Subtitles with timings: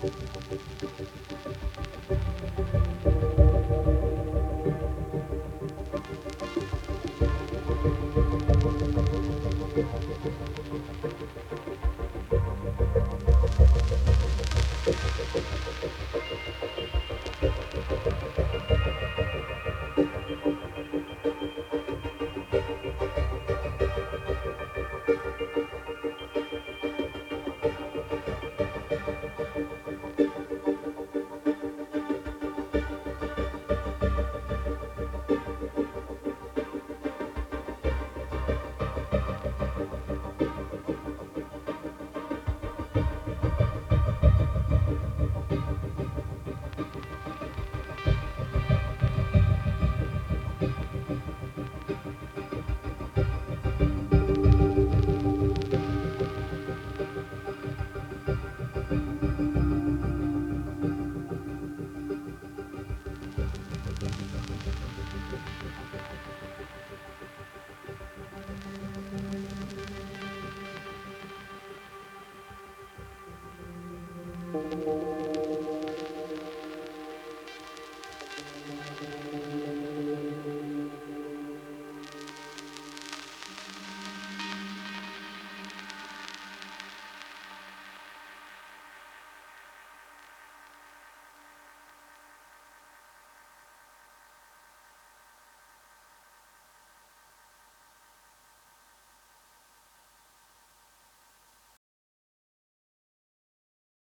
[0.00, 1.25] 最近。